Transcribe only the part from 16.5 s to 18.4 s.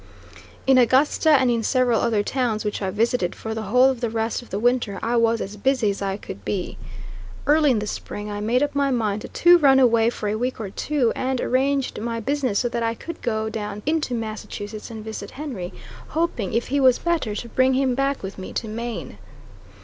if he was better, to bring him back with